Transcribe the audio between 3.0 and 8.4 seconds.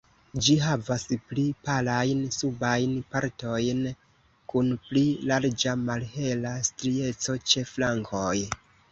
partojn kun pli larĝa, malhela strieco ĉe flankoj.